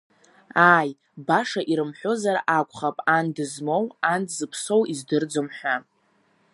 [0.73, 0.91] Ааи,
[1.27, 5.75] баша ирымҳәозар акәхап ан дызмоу, ан дзыԥсоу издырӡом ҳәа.